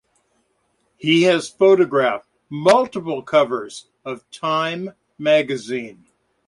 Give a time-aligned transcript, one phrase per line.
[0.97, 6.07] He has photographed multiple covers of "Time" magazine.